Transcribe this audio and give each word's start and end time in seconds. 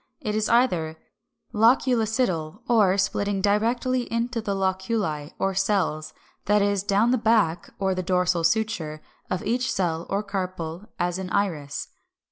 It 0.19 0.33
is 0.33 0.49
either 0.49 0.97
Loculicidal, 1.53 2.61
or, 2.67 2.97
splitting 2.97 3.39
directly 3.39 4.11
into 4.11 4.41
the 4.41 4.55
loculi 4.55 5.29
or 5.37 5.53
cells, 5.53 6.15
that 6.45 6.63
is, 6.63 6.81
down 6.81 7.11
the 7.11 7.19
back 7.19 7.69
(or 7.77 7.93
the 7.93 8.01
dorsal 8.01 8.43
suture) 8.43 9.03
of 9.29 9.43
each 9.45 9.71
cell 9.71 10.07
or 10.09 10.23
carpel, 10.23 10.87
as 10.97 11.19
in 11.19 11.29
Iris 11.29 11.89
(Fig. 11.91 11.99